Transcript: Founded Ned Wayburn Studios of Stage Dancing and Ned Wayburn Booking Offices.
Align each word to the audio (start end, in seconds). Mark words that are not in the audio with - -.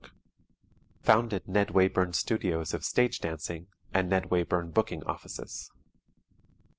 Founded 1.03 1.47
Ned 1.47 1.67
Wayburn 1.75 2.15
Studios 2.15 2.73
of 2.73 2.83
Stage 2.83 3.19
Dancing 3.19 3.67
and 3.93 4.09
Ned 4.09 4.31
Wayburn 4.31 4.73
Booking 4.73 5.03
Offices. 5.03 5.69